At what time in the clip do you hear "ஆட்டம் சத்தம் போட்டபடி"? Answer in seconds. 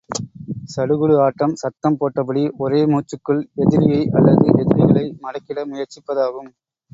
1.25-2.43